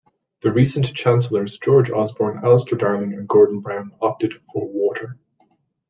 The 0.39 0.51
recent 0.51 0.91
Chancellors, 0.95 1.59
George 1.59 1.91
Osborne, 1.91 2.39
Alistair 2.43 2.75
Darling 2.75 3.13
and 3.13 3.29
Gordon 3.29 3.59
Brown, 3.59 3.91
opted 4.01 4.33
for 4.51 4.67
water. 4.67 5.19